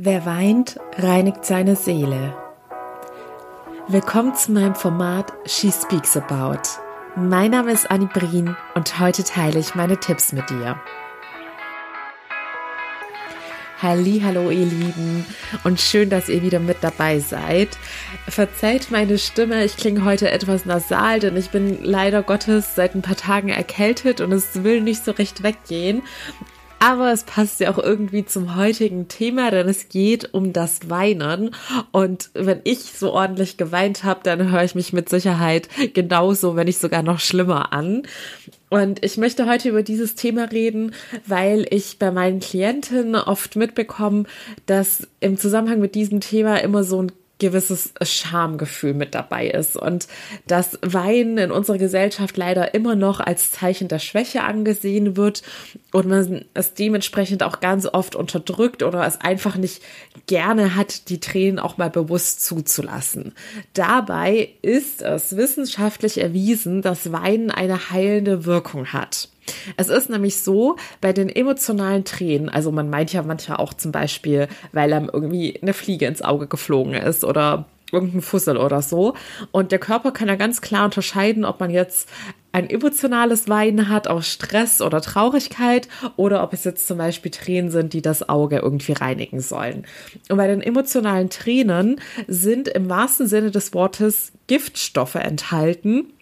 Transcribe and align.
Wer 0.00 0.24
weint, 0.26 0.78
reinigt 0.96 1.44
seine 1.44 1.74
Seele. 1.74 2.32
Willkommen 3.88 4.32
zu 4.36 4.52
meinem 4.52 4.76
Format 4.76 5.32
She 5.44 5.72
Speaks 5.72 6.16
About. 6.16 6.60
Mein 7.16 7.50
Name 7.50 7.72
ist 7.72 7.90
Annie 7.90 8.06
Brien 8.06 8.56
und 8.76 9.00
heute 9.00 9.24
teile 9.24 9.58
ich 9.58 9.74
meine 9.74 9.98
Tipps 9.98 10.32
mit 10.32 10.48
dir. 10.50 10.80
Halli, 13.82 14.22
hallo 14.24 14.50
ihr 14.52 14.66
Lieben 14.66 15.26
und 15.64 15.80
schön, 15.80 16.10
dass 16.10 16.28
ihr 16.28 16.42
wieder 16.42 16.60
mit 16.60 16.76
dabei 16.82 17.18
seid. 17.18 17.76
Verzeiht 18.28 18.92
meine 18.92 19.18
Stimme, 19.18 19.64
ich 19.64 19.76
klinge 19.76 20.04
heute 20.04 20.30
etwas 20.30 20.64
nasal, 20.64 21.18
denn 21.18 21.36
ich 21.36 21.50
bin 21.50 21.82
leider 21.82 22.22
Gottes 22.22 22.76
seit 22.76 22.94
ein 22.94 23.02
paar 23.02 23.16
Tagen 23.16 23.48
erkältet 23.48 24.20
und 24.20 24.30
es 24.30 24.62
will 24.62 24.80
nicht 24.80 25.04
so 25.04 25.10
recht 25.10 25.42
weggehen. 25.42 26.02
Aber 26.78 27.12
es 27.12 27.24
passt 27.24 27.60
ja 27.60 27.70
auch 27.70 27.78
irgendwie 27.78 28.24
zum 28.24 28.56
heutigen 28.56 29.08
Thema, 29.08 29.50
denn 29.50 29.68
es 29.68 29.88
geht 29.88 30.32
um 30.32 30.52
das 30.52 30.88
Weinen. 30.88 31.54
Und 31.90 32.30
wenn 32.34 32.60
ich 32.64 32.78
so 32.78 33.12
ordentlich 33.12 33.56
geweint 33.56 34.04
habe, 34.04 34.20
dann 34.22 34.50
höre 34.50 34.64
ich 34.64 34.74
mich 34.74 34.92
mit 34.92 35.08
Sicherheit 35.08 35.68
genauso, 35.94 36.56
wenn 36.56 36.66
nicht 36.66 36.80
sogar 36.80 37.02
noch 37.02 37.18
schlimmer 37.18 37.72
an. 37.72 38.02
Und 38.70 39.04
ich 39.04 39.16
möchte 39.16 39.46
heute 39.46 39.70
über 39.70 39.82
dieses 39.82 40.14
Thema 40.14 40.44
reden, 40.44 40.94
weil 41.26 41.66
ich 41.70 41.98
bei 41.98 42.10
meinen 42.10 42.40
Klientinnen 42.40 43.16
oft 43.16 43.56
mitbekomme, 43.56 44.24
dass 44.66 45.08
im 45.20 45.36
Zusammenhang 45.36 45.80
mit 45.80 45.94
diesem 45.94 46.20
Thema 46.20 46.56
immer 46.62 46.84
so 46.84 47.02
ein 47.02 47.12
gewisses 47.38 47.92
Schamgefühl 48.02 48.94
mit 48.94 49.14
dabei 49.14 49.48
ist 49.48 49.76
und 49.76 50.08
dass 50.46 50.78
Wein 50.82 51.38
in 51.38 51.50
unserer 51.52 51.78
Gesellschaft 51.78 52.36
leider 52.36 52.74
immer 52.74 52.96
noch 52.96 53.20
als 53.20 53.52
Zeichen 53.52 53.88
der 53.88 54.00
Schwäche 54.00 54.42
angesehen 54.42 55.16
wird 55.16 55.42
und 55.92 56.08
man 56.08 56.44
es 56.54 56.74
dementsprechend 56.74 57.42
auch 57.42 57.60
ganz 57.60 57.86
oft 57.86 58.16
unterdrückt 58.16 58.82
oder 58.82 59.06
es 59.06 59.20
einfach 59.20 59.56
nicht 59.56 59.82
gerne 60.26 60.74
hat, 60.74 61.08
die 61.08 61.20
Tränen 61.20 61.58
auch 61.58 61.78
mal 61.78 61.90
bewusst 61.90 62.44
zuzulassen. 62.44 63.32
Dabei 63.72 64.50
ist 64.62 65.02
es 65.02 65.36
wissenschaftlich 65.36 66.20
erwiesen, 66.20 66.82
dass 66.82 67.12
Weinen 67.12 67.50
eine 67.50 67.90
heilende 67.90 68.44
Wirkung 68.44 68.92
hat. 68.92 69.28
Es 69.76 69.88
ist 69.88 70.10
nämlich 70.10 70.40
so, 70.40 70.76
bei 71.00 71.12
den 71.12 71.28
emotionalen 71.28 72.04
Tränen, 72.04 72.48
also 72.48 72.72
man 72.72 72.90
meint 72.90 73.12
ja 73.12 73.22
manchmal 73.22 73.58
auch 73.58 73.74
zum 73.74 73.92
Beispiel, 73.92 74.48
weil 74.72 74.92
einem 74.92 75.10
irgendwie 75.12 75.58
eine 75.60 75.74
Fliege 75.74 76.06
ins 76.06 76.22
Auge 76.22 76.46
geflogen 76.46 76.94
ist 76.94 77.24
oder 77.24 77.66
irgendein 77.92 78.22
Fussel 78.22 78.56
oder 78.56 78.82
so. 78.82 79.14
Und 79.50 79.72
der 79.72 79.78
Körper 79.78 80.12
kann 80.12 80.28
ja 80.28 80.36
ganz 80.36 80.60
klar 80.60 80.84
unterscheiden, 80.84 81.44
ob 81.44 81.60
man 81.60 81.70
jetzt 81.70 82.08
ein 82.52 82.70
emotionales 82.70 83.48
Weinen 83.48 83.88
hat 83.88 84.08
aus 84.08 84.26
Stress 84.26 84.80
oder 84.80 85.00
Traurigkeit 85.00 85.88
oder 86.16 86.42
ob 86.42 86.52
es 86.54 86.64
jetzt 86.64 86.86
zum 86.86 86.98
Beispiel 86.98 87.30
Tränen 87.30 87.70
sind, 87.70 87.92
die 87.92 88.02
das 88.02 88.28
Auge 88.28 88.58
irgendwie 88.58 88.92
reinigen 88.92 89.40
sollen. 89.40 89.86
Und 90.28 90.38
bei 90.38 90.46
den 90.46 90.62
emotionalen 90.62 91.30
Tränen 91.30 92.00
sind 92.26 92.68
im 92.68 92.88
wahrsten 92.88 93.26
Sinne 93.26 93.50
des 93.50 93.74
Wortes 93.74 94.32
Giftstoffe 94.46 95.16
enthalten 95.16 96.12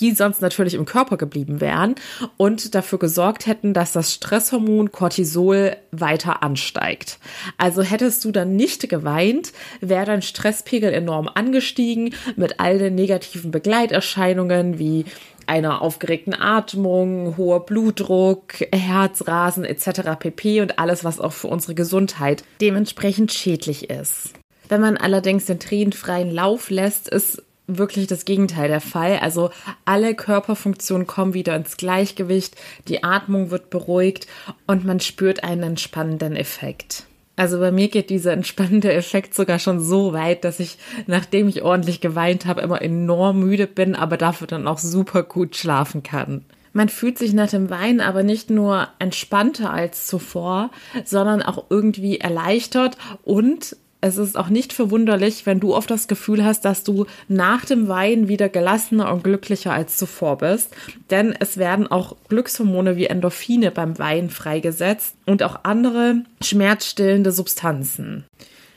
die 0.00 0.12
sonst 0.12 0.42
natürlich 0.42 0.74
im 0.74 0.84
Körper 0.84 1.16
geblieben 1.16 1.60
wären 1.60 1.94
und 2.36 2.74
dafür 2.74 2.98
gesorgt 2.98 3.46
hätten, 3.46 3.74
dass 3.74 3.92
das 3.92 4.12
Stresshormon 4.12 4.92
Cortisol 4.92 5.76
weiter 5.92 6.42
ansteigt. 6.42 7.18
Also 7.58 7.82
hättest 7.82 8.24
du 8.24 8.32
dann 8.32 8.56
nicht 8.56 8.88
geweint, 8.88 9.52
wäre 9.80 10.06
dein 10.06 10.22
Stresspegel 10.22 10.92
enorm 10.92 11.28
angestiegen 11.32 12.14
mit 12.36 12.60
all 12.60 12.78
den 12.78 12.94
negativen 12.94 13.50
Begleiterscheinungen 13.50 14.78
wie 14.78 15.04
einer 15.46 15.82
aufgeregten 15.82 16.34
Atmung, 16.34 17.36
hoher 17.36 17.66
Blutdruck, 17.66 18.54
Herzrasen 18.72 19.64
etc. 19.64 20.18
pp 20.18 20.60
und 20.60 20.78
alles, 20.78 21.04
was 21.04 21.20
auch 21.20 21.32
für 21.32 21.48
unsere 21.48 21.74
Gesundheit 21.74 22.44
dementsprechend 22.60 23.32
schädlich 23.32 23.90
ist. 23.90 24.30
Wenn 24.68 24.80
man 24.80 24.96
allerdings 24.96 25.44
den 25.44 25.60
Tränen 25.60 25.92
freien 25.92 26.30
Lauf 26.30 26.70
lässt, 26.70 27.08
ist 27.08 27.42
wirklich 27.66 28.06
das 28.06 28.24
Gegenteil 28.24 28.68
der 28.68 28.80
Fall. 28.80 29.18
Also 29.18 29.50
alle 29.84 30.14
Körperfunktionen 30.14 31.06
kommen 31.06 31.34
wieder 31.34 31.56
ins 31.56 31.76
Gleichgewicht, 31.76 32.56
die 32.88 33.02
Atmung 33.02 33.50
wird 33.50 33.70
beruhigt 33.70 34.26
und 34.66 34.84
man 34.84 35.00
spürt 35.00 35.44
einen 35.44 35.62
entspannenden 35.62 36.36
Effekt. 36.36 37.04
Also 37.36 37.58
bei 37.58 37.72
mir 37.72 37.88
geht 37.88 38.10
dieser 38.10 38.32
entspannende 38.34 38.92
Effekt 38.92 39.34
sogar 39.34 39.58
schon 39.58 39.80
so 39.80 40.12
weit, 40.12 40.44
dass 40.44 40.60
ich, 40.60 40.78
nachdem 41.06 41.48
ich 41.48 41.62
ordentlich 41.62 42.00
geweint 42.00 42.46
habe, 42.46 42.60
immer 42.60 42.82
enorm 42.82 43.40
müde 43.40 43.66
bin, 43.66 43.94
aber 43.94 44.16
dafür 44.16 44.46
dann 44.46 44.68
auch 44.68 44.78
super 44.78 45.22
gut 45.22 45.56
schlafen 45.56 46.02
kann. 46.02 46.44
Man 46.76 46.88
fühlt 46.88 47.18
sich 47.18 47.32
nach 47.32 47.48
dem 47.48 47.70
Weinen 47.70 48.00
aber 48.00 48.24
nicht 48.24 48.50
nur 48.50 48.88
entspannter 48.98 49.72
als 49.72 50.08
zuvor, 50.08 50.70
sondern 51.04 51.40
auch 51.40 51.66
irgendwie 51.70 52.18
erleichtert 52.18 52.98
und 53.22 53.76
es 54.04 54.18
ist 54.18 54.36
auch 54.36 54.50
nicht 54.50 54.74
verwunderlich, 54.74 55.46
wenn 55.46 55.60
du 55.60 55.74
oft 55.74 55.90
das 55.90 56.08
Gefühl 56.08 56.44
hast, 56.44 56.66
dass 56.66 56.84
du 56.84 57.06
nach 57.28 57.64
dem 57.64 57.88
Weinen 57.88 58.28
wieder 58.28 58.50
gelassener 58.50 59.10
und 59.10 59.24
glücklicher 59.24 59.72
als 59.72 59.96
zuvor 59.96 60.36
bist. 60.36 60.74
Denn 61.10 61.34
es 61.40 61.56
werden 61.56 61.86
auch 61.86 62.14
Glückshormone 62.28 62.96
wie 62.96 63.06
Endorphine 63.06 63.70
beim 63.70 63.98
Weinen 63.98 64.28
freigesetzt 64.28 65.16
und 65.24 65.42
auch 65.42 65.60
andere 65.62 66.16
schmerzstillende 66.42 67.32
Substanzen. 67.32 68.24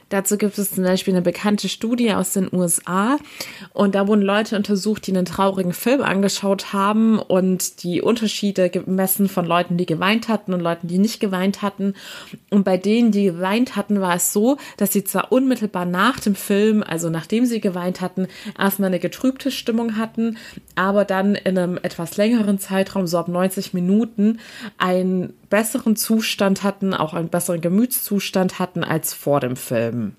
Dazu 0.10 0.38
gibt 0.38 0.58
es 0.58 0.74
zum 0.74 0.86
Beispiel 0.86 1.14
eine 1.14 1.22
bekannte 1.22 1.68
Studie 1.68 2.14
aus 2.14 2.32
den 2.32 2.50
USA 2.54 3.18
und 3.74 3.94
da 3.94 4.08
wurden 4.08 4.22
Leute 4.22 4.56
untersucht, 4.56 5.06
die 5.06 5.12
einen 5.12 5.26
traurigen 5.26 5.74
Film 5.74 6.02
angeschaut 6.02 6.72
haben 6.72 7.20
und 7.20 7.84
die 7.84 8.02
Unterschiede 8.02 8.70
gemessen 8.70 9.28
von 9.28 9.46
Leuten, 9.46 9.76
die 9.76 9.86
geweint 9.86 10.30
hatten 10.30 10.54
und 10.54 10.62
Leuten, 10.62 10.88
die 10.88 10.98
nicht 10.98 11.20
geweint 11.20 11.62
hatten. 11.62 11.94
Und 12.50 12.64
bei 12.64 12.78
denen, 12.78 13.12
die 13.12 13.26
geweint 13.26 13.76
hatten, 13.76 14.00
war 14.00 14.16
es 14.16 14.32
so, 14.32 14.58
dass 14.78 14.94
sie 14.94 15.04
zwar 15.04 15.32
unmittelbar 15.32 15.86
nach 15.86 16.20
dem 16.22 16.36
Film, 16.36 16.84
also 16.84 17.10
nachdem 17.10 17.46
sie 17.46 17.60
geweint 17.60 18.00
hatten, 18.00 18.28
erstmal 18.58 18.88
eine 18.88 19.00
getrübte 19.00 19.52
Stimmung 19.52 19.98
hatten, 19.98 20.38
aber 20.76 21.04
dann 21.04 21.36
in 21.36 21.58
einem 21.58 21.78
etwas 21.82 22.16
längeren 22.16 22.60
Zeitraum, 22.60 23.08
so 23.08 23.18
ab 23.18 23.28
90 23.28 23.74
Minuten, 23.74 24.40
ein 24.78 25.34
besseren 25.50 25.96
Zustand 25.96 26.64
hatten, 26.64 26.94
auch 26.94 27.14
einen 27.14 27.30
besseren 27.30 27.62
Gemütszustand 27.62 28.60
hatten 28.60 28.84
als 28.84 29.14
vor 29.14 29.40
dem 29.40 29.56
Film. 29.56 30.16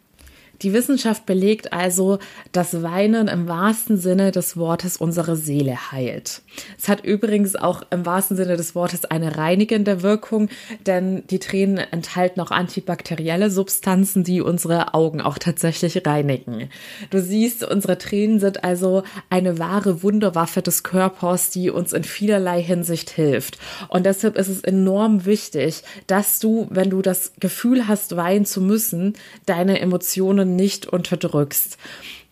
Die 0.63 0.73
Wissenschaft 0.73 1.25
belegt 1.25 1.73
also, 1.73 2.19
dass 2.51 2.83
Weinen 2.83 3.29
im 3.29 3.47
wahrsten 3.47 3.97
Sinne 3.97 4.33
des 4.33 4.57
Wortes 4.57 4.97
unsere 4.97 5.37
Seele 5.37 5.93
heilt. 5.93 6.43
Es 6.77 6.89
hat 6.89 7.05
übrigens 7.05 7.55
auch 7.55 7.83
im 7.91 8.05
wahrsten 8.05 8.37
Sinne 8.37 8.57
des 8.57 8.75
Wortes 8.75 9.05
eine 9.05 9.37
reinigende 9.37 10.03
Wirkung, 10.03 10.49
denn 10.87 11.23
die 11.29 11.39
Tränen 11.39 11.79
enthalten 11.79 12.41
auch 12.41 12.51
antibakterielle 12.51 13.51
Substanzen, 13.51 14.25
die 14.25 14.41
unsere 14.41 14.95
Augen 14.95 15.21
auch 15.21 15.39
tatsächlich 15.39 16.05
reinigen. 16.05 16.71
Du 17.11 17.21
siehst, 17.21 17.63
unsere 17.63 17.99
Tränen 17.99 18.41
sind 18.41 18.65
also 18.65 19.05
eine 19.31 19.59
wahre 19.59 20.03
Wunderwaffe 20.03 20.63
des 20.63 20.83
Körpers, 20.83 21.51
die 21.51 21.71
uns 21.71 21.93
in 21.93 22.03
vielerlei 22.03 22.63
Hinsicht 22.63 23.11
hilft. 23.11 23.59
Und 23.89 24.07
deshalb 24.07 24.37
ist 24.37 24.49
es 24.49 24.63
enorm 24.63 25.25
wichtig, 25.25 25.83
dass 26.09 26.41
du, 26.41 26.67
wenn 26.71 26.91
du 26.91 27.03
das 27.03 27.33
Gefühl 27.39 27.87
hast, 27.87 28.17
weinen 28.17 28.45
zu 28.45 28.61
müssen, 28.61 29.15
deine 29.47 29.81
Emotionen 29.81 30.48
nicht 30.57 30.87
unterdrückst 30.87 31.79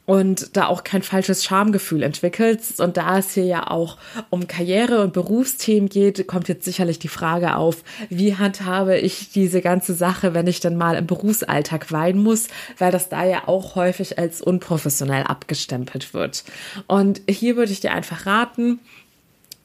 und 0.06 0.56
da 0.56 0.66
auch 0.66 0.84
kein 0.84 1.02
falsches 1.02 1.44
Schamgefühl 1.44 2.02
entwickelst. 2.04 2.80
Und 2.80 2.96
da 2.96 3.18
es 3.18 3.34
hier 3.34 3.44
ja 3.44 3.70
auch 3.70 3.98
um 4.30 4.46
Karriere 4.46 5.02
und 5.02 5.12
Berufsthemen 5.12 5.88
geht, 5.88 6.26
kommt 6.28 6.48
jetzt 6.48 6.64
sicherlich 6.64 7.00
die 7.00 7.08
Frage 7.08 7.56
auf, 7.56 7.82
wie 8.08 8.36
handhabe 8.36 8.98
ich 8.98 9.30
diese 9.32 9.60
ganze 9.60 9.94
Sache, 9.94 10.32
wenn 10.32 10.46
ich 10.46 10.60
dann 10.60 10.76
mal 10.76 10.96
im 10.96 11.06
Berufsalltag 11.06 11.90
weinen 11.90 12.22
muss, 12.22 12.46
weil 12.78 12.92
das 12.92 13.08
da 13.08 13.24
ja 13.24 13.48
auch 13.48 13.74
häufig 13.74 14.18
als 14.18 14.40
unprofessionell 14.40 15.24
abgestempelt 15.24 16.14
wird. 16.14 16.44
Und 16.86 17.20
hier 17.28 17.56
würde 17.56 17.72
ich 17.72 17.80
dir 17.80 17.92
einfach 17.92 18.26
raten, 18.26 18.78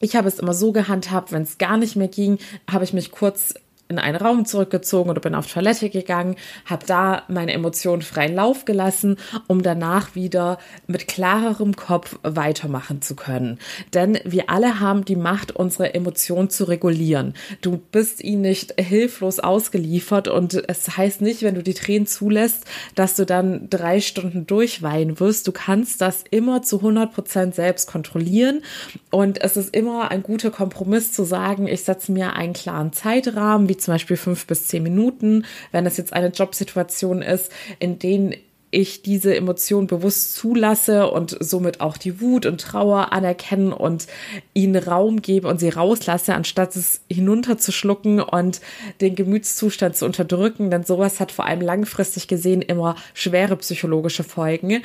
ich 0.03 0.16
habe 0.16 0.28
es 0.28 0.39
immer 0.39 0.56
so 0.56 0.72
gehandhabt, 0.72 1.31
wenn 1.31 1.44
es 1.44 1.59
gar 1.59 1.78
nicht 1.78 1.95
mehr 1.95 2.07
ging, 2.07 2.39
habe 2.68 2.83
ich 2.83 2.91
mich 2.91 3.12
kurz 3.12 3.53
in 3.91 4.00
einen 4.00 4.16
Raum 4.16 4.46
zurückgezogen 4.46 5.09
oder 5.09 5.22
bin 5.22 5.35
auf 5.35 5.52
Toilette 5.52 5.90
gegangen, 5.90 6.35
habe 6.66 6.85
da 6.85 7.24
meine 7.28 7.53
Emotionen 7.53 8.01
freien 8.01 8.36
Lauf 8.36 8.65
gelassen, 8.65 9.18
um 9.48 9.62
danach 9.62 10.15
wieder 10.15 10.57
mit 10.88 11.07
klarerem 11.07 11.75
Kopf 11.75 12.18
weitermachen 12.24 13.01
zu 13.01 13.15
können. 13.15 13.60
Denn 13.94 14.19
wir 14.24 14.50
alle 14.50 14.80
haben 14.80 15.06
die 15.06 15.15
Macht, 15.15 15.56
unsere 15.56 15.94
Emotionen 15.94 16.50
zu 16.50 16.63
regulieren. 16.63 17.33
Du 17.62 17.77
bist 17.92 18.24
ihnen 18.24 18.42
nicht 18.42 18.80
hilflos 18.80 19.39
ausgeliefert 19.39 20.27
und 20.27 20.54
es 20.68 20.98
heißt 20.98 21.21
nicht, 21.21 21.44
wenn 21.44 21.56
du 21.56 21.63
die 21.63 21.74
Tränen 21.74 22.07
zulässt, 22.07 22.65
dass 22.95 23.15
du 23.15 23.25
dann 23.25 23.69
drei 23.69 24.00
Stunden 24.00 24.48
durchweinen 24.48 25.19
wirst. 25.19 25.48
Du 25.48 25.51
kannst 25.51 26.01
das 26.01 26.24
immer 26.31 26.62
zu 26.62 26.77
100 26.77 27.13
Prozent 27.13 27.56
selbst 27.56 27.88
kontrollieren 27.88 28.62
und 29.10 29.42
es 29.42 29.57
ist 29.57 29.75
immer 29.75 30.12
ein 30.12 30.24
guter 30.24 30.51
Kompromiss 30.51 31.12
zu 31.12 31.24
sagen, 31.25 31.68
ich 31.68 31.83
setze 31.83 32.12
mir 32.12 32.33
einen 32.33 32.54
klaren 32.54 32.94
Zeitrahmen, 32.94 33.68
wie 33.68 33.77
zum 33.81 33.94
Beispiel 33.94 34.18
fünf 34.18 34.45
bis 34.48 34.68
zehn 34.68 34.83
Minuten, 34.83 35.45
wenn 35.72 35.86
es 35.86 35.98
jetzt 35.98 36.13
eine 36.13 36.28
Jobsituation 36.28 37.22
ist, 37.22 37.51
in 37.80 38.00
denen 38.00 38.36
ich 38.72 39.01
diese 39.01 39.36
Emotion 39.36 39.86
bewusst 39.86 40.36
zulasse 40.36 41.12
und 41.12 41.36
somit 41.42 41.81
auch 41.81 41.98
die 41.98 42.22
Wut 42.22 42.45
und 42.45 42.62
Trauer 42.62 43.12
anerkennen 43.12 43.74
und 43.74 44.07
ihnen 44.54 44.81
Raum 44.81 45.22
gebe 45.22 45.48
und 45.48 45.60
sie 45.60 45.69
rauslasse, 45.69 46.33
anstatt 46.33 46.75
es 46.78 47.01
hinunterzuschlucken 47.12 48.22
und 48.22 48.62
den 49.01 49.16
Gemütszustand 49.16 49.98
zu 49.98 50.06
unterdrücken. 50.06 50.72
Denn 50.72 50.86
sowas 50.86 51.19
hat 51.19 51.34
vor 51.34 51.45
allem 51.45 51.62
langfristig 51.62 52.30
gesehen 52.30 52.62
immer 52.62 52.95
schwere 53.13 53.57
psychologische 53.57 54.24
Folgen 54.24 54.81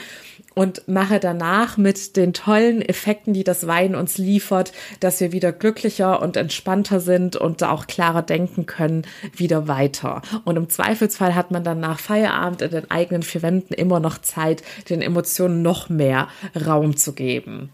und 0.56 0.88
mache 0.88 1.20
danach 1.20 1.76
mit 1.76 2.16
den 2.16 2.32
tollen 2.32 2.80
Effekten, 2.80 3.34
die 3.34 3.44
das 3.44 3.66
Weinen 3.66 3.94
uns 3.94 4.16
liefert, 4.16 4.72
dass 5.00 5.20
wir 5.20 5.30
wieder 5.30 5.52
glücklicher 5.52 6.22
und 6.22 6.38
entspannter 6.38 6.98
sind 6.98 7.36
und 7.36 7.62
auch 7.62 7.86
klarer 7.86 8.22
denken 8.22 8.64
können, 8.64 9.02
wieder 9.36 9.68
weiter. 9.68 10.22
Und 10.44 10.56
im 10.56 10.70
Zweifelsfall 10.70 11.34
hat 11.34 11.50
man 11.50 11.62
dann 11.62 11.78
nach 11.78 12.00
Feierabend 12.00 12.62
in 12.62 12.70
den 12.70 12.90
eigenen 12.90 13.22
vier 13.22 13.42
Wänden 13.42 13.74
immer 13.74 14.00
noch 14.00 14.18
Zeit, 14.18 14.62
den 14.88 15.02
Emotionen 15.02 15.60
noch 15.60 15.90
mehr 15.90 16.28
Raum 16.66 16.96
zu 16.96 17.12
geben. 17.12 17.70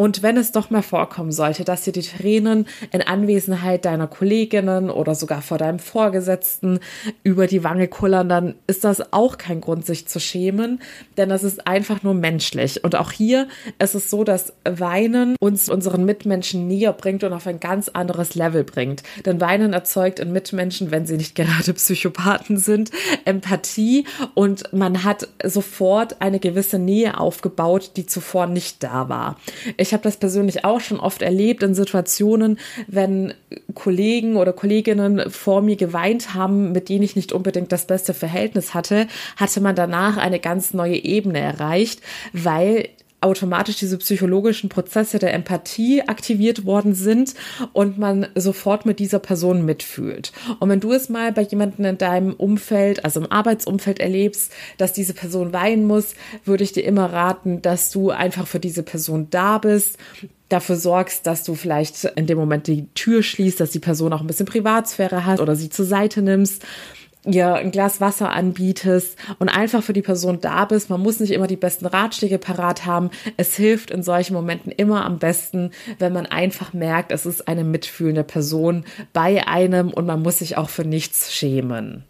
Und 0.00 0.22
wenn 0.22 0.38
es 0.38 0.50
doch 0.50 0.70
mal 0.70 0.80
vorkommen 0.80 1.30
sollte, 1.30 1.62
dass 1.62 1.82
dir 1.82 1.92
die 1.92 2.00
Tränen 2.00 2.66
in 2.90 3.02
Anwesenheit 3.02 3.84
deiner 3.84 4.06
Kolleginnen 4.06 4.88
oder 4.88 5.14
sogar 5.14 5.42
vor 5.42 5.58
deinem 5.58 5.78
Vorgesetzten 5.78 6.80
über 7.22 7.46
die 7.46 7.64
Wange 7.64 7.86
kullern, 7.86 8.30
dann 8.30 8.54
ist 8.66 8.84
das 8.84 9.12
auch 9.12 9.36
kein 9.36 9.60
Grund, 9.60 9.84
sich 9.84 10.08
zu 10.08 10.18
schämen, 10.18 10.80
denn 11.18 11.28
das 11.28 11.42
ist 11.42 11.66
einfach 11.66 12.02
nur 12.02 12.14
menschlich. 12.14 12.82
Und 12.82 12.96
auch 12.96 13.12
hier 13.12 13.46
ist 13.78 13.94
es 13.94 14.08
so, 14.08 14.24
dass 14.24 14.54
Weinen 14.64 15.36
uns 15.38 15.68
unseren 15.68 16.06
Mitmenschen 16.06 16.66
näher 16.66 16.94
bringt 16.94 17.22
und 17.22 17.34
auf 17.34 17.46
ein 17.46 17.60
ganz 17.60 17.90
anderes 17.90 18.34
Level 18.34 18.64
bringt. 18.64 19.02
Denn 19.26 19.38
Weinen 19.42 19.74
erzeugt 19.74 20.18
in 20.18 20.32
Mitmenschen, 20.32 20.90
wenn 20.90 21.04
sie 21.04 21.18
nicht 21.18 21.34
gerade 21.34 21.74
Psychopathen 21.74 22.56
sind, 22.56 22.90
Empathie 23.26 24.06
und 24.32 24.72
man 24.72 25.04
hat 25.04 25.28
sofort 25.44 26.22
eine 26.22 26.40
gewisse 26.40 26.78
Nähe 26.78 27.20
aufgebaut, 27.20 27.90
die 27.96 28.06
zuvor 28.06 28.46
nicht 28.46 28.82
da 28.82 29.10
war. 29.10 29.36
Ich 29.76 29.89
ich 29.90 29.92
habe 29.92 30.04
das 30.04 30.18
persönlich 30.18 30.64
auch 30.64 30.78
schon 30.78 31.00
oft 31.00 31.20
erlebt 31.20 31.64
in 31.64 31.74
Situationen, 31.74 32.60
wenn 32.86 33.34
Kollegen 33.74 34.36
oder 34.36 34.52
Kolleginnen 34.52 35.28
vor 35.30 35.62
mir 35.62 35.74
geweint 35.74 36.32
haben, 36.32 36.70
mit 36.70 36.88
denen 36.88 37.02
ich 37.02 37.16
nicht 37.16 37.32
unbedingt 37.32 37.72
das 37.72 37.86
beste 37.88 38.14
Verhältnis 38.14 38.72
hatte, 38.72 39.08
hatte 39.36 39.60
man 39.60 39.74
danach 39.74 40.16
eine 40.16 40.38
ganz 40.38 40.74
neue 40.74 40.94
Ebene 40.94 41.40
erreicht, 41.40 42.02
weil 42.32 42.88
automatisch 43.20 43.76
diese 43.76 43.98
psychologischen 43.98 44.68
Prozesse 44.68 45.18
der 45.18 45.34
Empathie 45.34 46.02
aktiviert 46.02 46.64
worden 46.64 46.94
sind 46.94 47.34
und 47.72 47.98
man 47.98 48.26
sofort 48.34 48.86
mit 48.86 48.98
dieser 48.98 49.18
Person 49.18 49.64
mitfühlt. 49.64 50.32
Und 50.58 50.68
wenn 50.68 50.80
du 50.80 50.92
es 50.92 51.08
mal 51.08 51.32
bei 51.32 51.42
jemandem 51.42 51.84
in 51.84 51.98
deinem 51.98 52.34
Umfeld, 52.34 53.04
also 53.04 53.20
im 53.20 53.30
Arbeitsumfeld 53.30 54.00
erlebst, 54.00 54.52
dass 54.78 54.92
diese 54.92 55.14
Person 55.14 55.52
weinen 55.52 55.86
muss, 55.86 56.14
würde 56.44 56.64
ich 56.64 56.72
dir 56.72 56.84
immer 56.84 57.12
raten, 57.12 57.62
dass 57.62 57.90
du 57.90 58.10
einfach 58.10 58.46
für 58.46 58.60
diese 58.60 58.82
Person 58.82 59.28
da 59.30 59.58
bist, 59.58 59.98
dafür 60.48 60.76
sorgst, 60.76 61.26
dass 61.26 61.44
du 61.44 61.54
vielleicht 61.54 62.04
in 62.04 62.26
dem 62.26 62.38
Moment 62.38 62.66
die 62.66 62.88
Tür 62.94 63.22
schließt, 63.22 63.60
dass 63.60 63.70
die 63.70 63.78
Person 63.78 64.12
auch 64.12 64.20
ein 64.20 64.26
bisschen 64.26 64.46
Privatsphäre 64.46 65.24
hat 65.24 65.40
oder 65.40 65.54
sie 65.56 65.70
zur 65.70 65.84
Seite 65.84 66.22
nimmst 66.22 66.64
ihr 67.24 67.54
ein 67.54 67.70
Glas 67.70 68.00
Wasser 68.00 68.30
anbietest 68.30 69.16
und 69.38 69.48
einfach 69.48 69.82
für 69.82 69.92
die 69.92 70.02
Person 70.02 70.40
da 70.40 70.64
bist. 70.64 70.90
Man 70.90 71.00
muss 71.00 71.20
nicht 71.20 71.32
immer 71.32 71.46
die 71.46 71.56
besten 71.56 71.86
Ratschläge 71.86 72.38
parat 72.38 72.86
haben. 72.86 73.10
Es 73.36 73.56
hilft 73.56 73.90
in 73.90 74.02
solchen 74.02 74.34
Momenten 74.34 74.72
immer 74.72 75.04
am 75.04 75.18
besten, 75.18 75.70
wenn 75.98 76.12
man 76.12 76.26
einfach 76.26 76.72
merkt, 76.72 77.12
es 77.12 77.26
ist 77.26 77.48
eine 77.48 77.64
mitfühlende 77.64 78.24
Person 78.24 78.84
bei 79.12 79.46
einem 79.46 79.90
und 79.90 80.06
man 80.06 80.22
muss 80.22 80.38
sich 80.38 80.56
auch 80.56 80.70
für 80.70 80.84
nichts 80.84 81.32
schämen. 81.32 82.04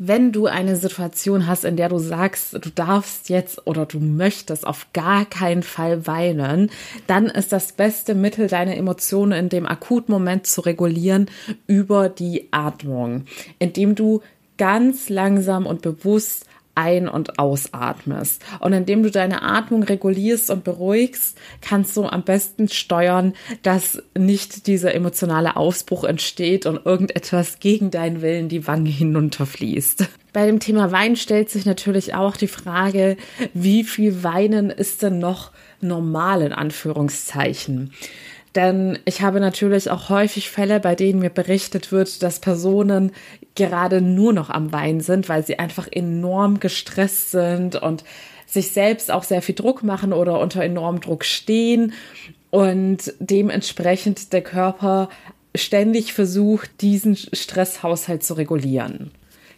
Wenn 0.00 0.30
du 0.30 0.46
eine 0.46 0.76
Situation 0.76 1.48
hast, 1.48 1.64
in 1.64 1.76
der 1.76 1.88
du 1.88 1.98
sagst, 1.98 2.54
du 2.54 2.70
darfst 2.70 3.28
jetzt 3.30 3.66
oder 3.66 3.84
du 3.84 3.98
möchtest 3.98 4.64
auf 4.64 4.86
gar 4.92 5.24
keinen 5.24 5.64
Fall 5.64 6.06
weinen, 6.06 6.70
dann 7.08 7.26
ist 7.26 7.50
das 7.50 7.72
beste 7.72 8.14
Mittel, 8.14 8.46
deine 8.46 8.76
Emotionen 8.76 9.32
in 9.32 9.48
dem 9.48 9.66
akuten 9.66 10.12
Moment 10.12 10.46
zu 10.46 10.60
regulieren 10.60 11.28
über 11.66 12.08
die 12.08 12.46
Atmung, 12.52 13.24
indem 13.58 13.96
du 13.96 14.22
ganz 14.58 15.08
langsam 15.08 15.66
und 15.66 15.82
bewusst 15.82 16.44
ein- 16.78 17.08
und 17.08 17.40
ausatmest. 17.40 18.44
Und 18.60 18.72
indem 18.72 19.02
du 19.02 19.10
deine 19.10 19.42
Atmung 19.42 19.82
regulierst 19.82 20.48
und 20.48 20.62
beruhigst, 20.62 21.36
kannst 21.60 21.96
du 21.96 22.04
am 22.04 22.22
besten 22.22 22.68
steuern, 22.68 23.34
dass 23.64 24.00
nicht 24.16 24.68
dieser 24.68 24.94
emotionale 24.94 25.56
Ausbruch 25.56 26.04
entsteht 26.04 26.66
und 26.66 26.86
irgendetwas 26.86 27.58
gegen 27.58 27.90
deinen 27.90 28.22
Willen 28.22 28.48
die 28.48 28.68
Wange 28.68 28.90
hinunterfließt. 28.90 30.06
Bei 30.32 30.46
dem 30.46 30.60
Thema 30.60 30.92
Wein 30.92 31.16
stellt 31.16 31.50
sich 31.50 31.66
natürlich 31.66 32.14
auch 32.14 32.36
die 32.36 32.46
Frage, 32.46 33.16
wie 33.54 33.82
viel 33.82 34.22
Weinen 34.22 34.70
ist 34.70 35.02
denn 35.02 35.18
noch 35.18 35.50
normal 35.80 36.42
in 36.42 36.52
Anführungszeichen? 36.52 37.92
Denn 38.54 38.98
ich 39.04 39.20
habe 39.20 39.40
natürlich 39.40 39.90
auch 39.90 40.08
häufig 40.08 40.50
Fälle, 40.50 40.80
bei 40.80 40.94
denen 40.94 41.20
mir 41.20 41.30
berichtet 41.30 41.92
wird, 41.92 42.22
dass 42.22 42.40
Personen 42.40 43.12
gerade 43.54 44.00
nur 44.00 44.32
noch 44.32 44.50
am 44.50 44.72
Weinen 44.72 45.00
sind, 45.00 45.28
weil 45.28 45.44
sie 45.44 45.58
einfach 45.58 45.88
enorm 45.90 46.60
gestresst 46.60 47.30
sind 47.30 47.76
und 47.76 48.04
sich 48.46 48.70
selbst 48.72 49.10
auch 49.10 49.24
sehr 49.24 49.42
viel 49.42 49.54
Druck 49.54 49.82
machen 49.82 50.12
oder 50.12 50.40
unter 50.40 50.62
enormem 50.62 51.00
Druck 51.00 51.24
stehen 51.24 51.92
und 52.50 53.12
dementsprechend 53.18 54.32
der 54.32 54.42
Körper 54.42 55.10
ständig 55.54 56.14
versucht, 56.14 56.70
diesen 56.80 57.16
Stresshaushalt 57.16 58.22
zu 58.22 58.34
regulieren. 58.34 59.10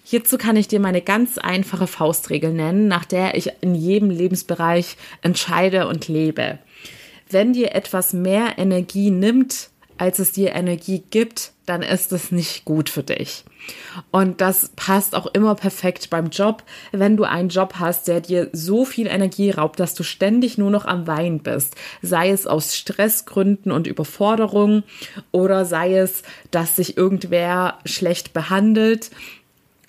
Hierzu 0.02 0.38
kann 0.38 0.56
ich 0.56 0.66
dir 0.66 0.80
meine 0.80 1.02
ganz 1.02 1.38
einfache 1.38 1.86
Faustregel 1.86 2.52
nennen, 2.52 2.88
nach 2.88 3.04
der 3.04 3.36
ich 3.36 3.52
in 3.60 3.76
jedem 3.76 4.10
Lebensbereich 4.10 4.96
entscheide 5.22 5.86
und 5.86 6.08
lebe 6.08 6.58
wenn 7.32 7.52
dir 7.52 7.74
etwas 7.74 8.12
mehr 8.12 8.58
Energie 8.58 9.10
nimmt, 9.10 9.70
als 10.00 10.18
es 10.18 10.32
dir 10.32 10.54
Energie 10.54 11.02
gibt, 11.10 11.52
dann 11.66 11.82
ist 11.82 12.10
es 12.12 12.32
nicht 12.32 12.64
gut 12.64 12.88
für 12.88 13.02
dich. 13.02 13.44
Und 14.10 14.40
das 14.40 14.70
passt 14.74 15.14
auch 15.14 15.26
immer 15.26 15.54
perfekt 15.54 16.08
beim 16.08 16.30
Job. 16.30 16.62
Wenn 16.90 17.18
du 17.18 17.24
einen 17.24 17.50
Job 17.50 17.74
hast, 17.78 18.08
der 18.08 18.22
dir 18.22 18.48
so 18.52 18.86
viel 18.86 19.06
Energie 19.06 19.50
raubt, 19.50 19.78
dass 19.78 19.94
du 19.94 20.02
ständig 20.02 20.56
nur 20.56 20.70
noch 20.70 20.86
am 20.86 21.06
Wein 21.06 21.40
bist, 21.40 21.76
sei 22.00 22.30
es 22.30 22.46
aus 22.46 22.74
Stressgründen 22.74 23.70
und 23.70 23.86
Überforderung 23.86 24.84
oder 25.32 25.66
sei 25.66 25.98
es, 25.98 26.22
dass 26.50 26.76
sich 26.76 26.96
irgendwer 26.96 27.78
schlecht 27.84 28.32
behandelt, 28.32 29.10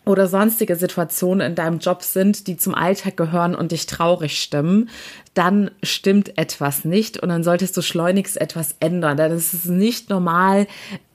oder 0.06 0.28
sonstige 0.28 0.76
Situationen 0.76 1.46
in 1.46 1.56
deinem 1.56 1.80
Job 1.80 2.02
sind, 2.02 2.48
die 2.48 2.58
zum 2.58 2.74
Alltag 2.74 3.18
gehören 3.18 3.54
und 3.54 3.72
dich 3.72 3.86
traurig 3.86 4.42
stimmen, 4.42 4.90
dann 5.34 5.72
stimmt 5.84 6.38
etwas 6.38 6.86
nicht 6.86 7.20
und 7.20 7.30
dann 7.30 7.44
solltest 7.44 7.78
du 7.78 7.82
schleunigst 7.82 8.40
etwas 8.40 8.76
ändern. 8.80 9.18
Denn 9.18 9.32
es 9.32 9.54
ist 9.54 9.68
nicht 9.68 10.10
normal, 10.10 10.68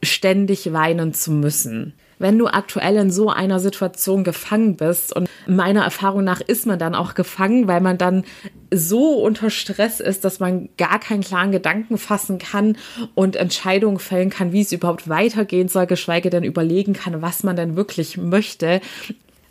ständig 0.02 0.72
weinen 0.72 1.14
zu 1.14 1.32
müssen 1.32 1.94
wenn 2.18 2.38
du 2.38 2.46
aktuell 2.46 2.96
in 2.96 3.10
so 3.10 3.30
einer 3.30 3.60
Situation 3.60 4.24
gefangen 4.24 4.76
bist 4.76 5.14
und 5.14 5.28
meiner 5.46 5.84
Erfahrung 5.84 6.24
nach 6.24 6.40
ist 6.40 6.66
man 6.66 6.78
dann 6.78 6.94
auch 6.94 7.14
gefangen, 7.14 7.69
weil 7.69 7.81
man 7.81 7.98
dann 7.98 8.24
so 8.72 9.14
unter 9.14 9.50
Stress 9.50 10.00
ist, 10.00 10.24
dass 10.24 10.41
man 10.41 10.69
gar 10.76 10.98
keinen 10.98 11.22
klaren 11.22 11.52
Gedanken 11.52 11.98
fassen 11.98 12.38
kann 12.38 12.76
und 13.14 13.36
Entscheidungen 13.36 13.98
fällen 13.98 14.31
kann, 14.31 14.52
wie 14.52 14.62
es 14.62 14.72
überhaupt 14.72 15.08
weitergehen 15.08 15.69
soll, 15.69 15.86
geschweige 15.86 16.31
denn 16.31 16.44
überlegen 16.44 16.94
kann, 16.94 17.22
was 17.22 17.43
man 17.43 17.56
denn 17.56 17.76
wirklich 17.76 18.17
möchte. 18.17 18.81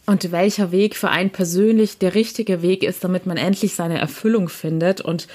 Und 0.08 0.32
welcher 0.32 0.72
Weg 0.72 0.96
für 0.96 1.10
einen 1.10 1.32
persönlich 1.32 1.98
der 1.98 2.14
richtige 2.14 2.62
Weg 2.62 2.84
ist, 2.84 3.04
damit 3.04 3.26
man 3.26 3.38
endlich 3.38 3.74
seine 3.74 3.98
Erfüllung 3.98 4.50
findet. 4.50 5.02
Und 5.02 5.28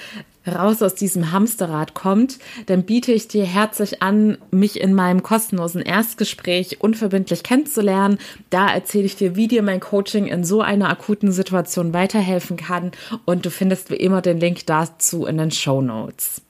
raus 0.47 0.81
aus 0.81 0.95
diesem 0.95 1.31
Hamsterrad 1.31 1.93
kommt, 1.93 2.39
dann 2.65 2.83
biete 2.83 3.11
ich 3.11 3.27
dir 3.27 3.45
herzlich 3.45 4.01
an, 4.01 4.37
mich 4.51 4.79
in 4.79 4.93
meinem 4.93 5.23
kostenlosen 5.23 5.81
Erstgespräch 5.81 6.81
unverbindlich 6.81 7.43
kennenzulernen. 7.43 8.17
Da 8.49 8.73
erzähle 8.73 9.05
ich 9.05 9.15
dir, 9.15 9.35
wie 9.35 9.47
dir 9.47 9.61
mein 9.61 9.79
Coaching 9.79 10.25
in 10.25 10.43
so 10.43 10.61
einer 10.61 10.89
akuten 10.89 11.31
Situation 11.31 11.93
weiterhelfen 11.93 12.57
kann 12.57 12.91
und 13.25 13.45
du 13.45 13.51
findest 13.51 13.89
wie 13.89 13.95
immer 13.95 14.21
den 14.21 14.39
Link 14.39 14.65
dazu 14.65 15.25
in 15.25 15.37
den 15.37 15.51
Show 15.51 15.81
Notes. 15.81 16.41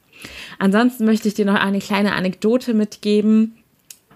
Ansonsten 0.59 1.05
möchte 1.05 1.27
ich 1.27 1.33
dir 1.33 1.45
noch 1.45 1.55
eine 1.55 1.79
kleine 1.79 2.13
Anekdote 2.13 2.73
mitgeben 2.73 3.60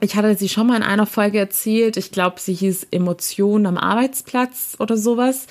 ich 0.01 0.15
hatte 0.15 0.35
sie 0.35 0.49
schon 0.49 0.67
mal 0.67 0.75
in 0.75 0.83
einer 0.83 1.05
Folge 1.05 1.39
erzählt. 1.39 1.95
Ich 1.95 2.11
glaube, 2.11 2.39
sie 2.39 2.53
hieß 2.53 2.87
Emotionen 2.91 3.65
am 3.65 3.77
Arbeitsplatz 3.77 4.75
oder 4.79 4.97
sowas. 4.97 5.47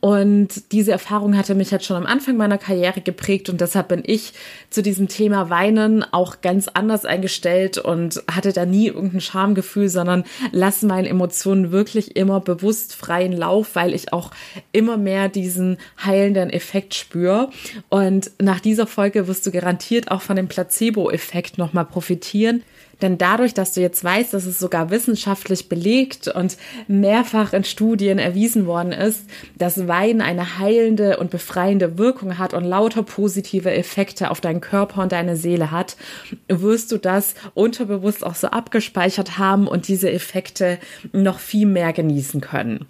Und 0.00 0.72
diese 0.72 0.92
Erfahrung 0.92 1.36
hatte 1.36 1.54
mich 1.54 1.72
halt 1.72 1.84
schon 1.84 1.96
am 1.96 2.06
Anfang 2.06 2.36
meiner 2.36 2.58
Karriere 2.58 3.00
geprägt 3.00 3.48
und 3.48 3.60
deshalb 3.60 3.88
bin 3.88 4.02
ich 4.04 4.34
zu 4.68 4.82
diesem 4.82 5.08
Thema 5.08 5.48
Weinen 5.48 6.04
auch 6.12 6.42
ganz 6.42 6.68
anders 6.68 7.06
eingestellt 7.06 7.78
und 7.78 8.22
hatte 8.30 8.52
da 8.52 8.66
nie 8.66 8.88
irgendein 8.88 9.22
Schamgefühl, 9.22 9.88
sondern 9.88 10.24
lasse 10.52 10.86
meinen 10.86 11.06
Emotionen 11.06 11.72
wirklich 11.72 12.16
immer 12.16 12.40
bewusst 12.40 12.94
freien 12.94 13.32
Lauf, 13.32 13.74
weil 13.74 13.94
ich 13.94 14.12
auch 14.12 14.30
immer 14.72 14.98
mehr 14.98 15.28
diesen 15.30 15.78
heilenden 16.04 16.50
Effekt 16.50 16.94
spüre. 16.94 17.48
Und 17.88 18.30
nach 18.40 18.60
dieser 18.60 18.86
Folge 18.86 19.26
wirst 19.26 19.46
du 19.46 19.50
garantiert 19.50 20.10
auch 20.10 20.20
von 20.20 20.36
dem 20.36 20.48
Placebo-Effekt 20.48 21.56
nochmal 21.56 21.86
profitieren 21.86 22.62
Denn 23.02 23.18
dadurch, 23.18 23.52
dass 23.52 23.72
du 23.72 23.80
jetzt 23.80 24.02
weißt, 24.02 24.32
dass 24.32 24.46
es 24.46 24.58
sogar 24.58 24.90
wissenschaftlich 24.90 25.68
belegt 25.68 26.28
und 26.28 26.56
mehrfach 26.88 27.52
in 27.52 27.64
Studien 27.64 28.18
erwiesen 28.18 28.66
worden 28.66 28.92
ist, 28.92 29.24
dass 29.56 29.86
Wein 29.86 30.20
eine 30.20 30.58
heilende 30.58 31.18
und 31.18 31.30
befreiende 31.30 31.98
Wirkung 31.98 32.38
hat 32.38 32.54
und 32.54 32.64
lauter 32.64 33.02
positive 33.02 33.70
Effekte 33.70 34.30
auf 34.30 34.40
deinen 34.40 34.60
Körper 34.60 35.02
und 35.02 35.12
deine 35.12 35.36
Seele 35.36 35.70
hat, 35.70 35.96
wirst 36.48 36.90
du 36.92 36.98
das 36.98 37.34
unterbewusst 37.54 38.24
auch 38.24 38.34
so 38.34 38.48
abgespeichert 38.48 39.38
haben 39.38 39.68
und 39.68 39.88
diese 39.88 40.10
Effekte 40.10 40.78
noch 41.12 41.38
viel 41.38 41.66
mehr 41.66 41.92
genießen 41.92 42.40
können. 42.40 42.86